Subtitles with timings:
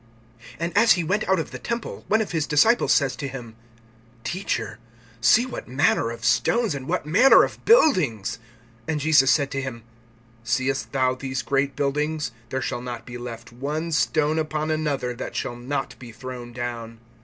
[0.39, 0.55] XIII.
[0.57, 3.55] AND as he went out of the temple, one of his disciples says to him:
[4.23, 4.79] Teacher,
[5.21, 8.39] see what manner of stones, and what manner of buildings!
[8.87, 9.83] (2)And Jesus said to him:
[10.43, 12.31] Seest thou these great buildings?
[12.49, 16.97] There shall not be left one stone upon another, that shall not be thrown down.